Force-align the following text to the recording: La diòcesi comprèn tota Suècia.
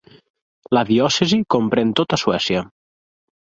La 0.77 0.83
diòcesi 0.91 1.39
comprèn 1.55 1.93
tota 2.01 2.21
Suècia. 2.25 2.67